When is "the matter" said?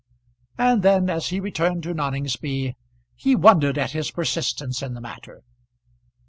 4.95-5.43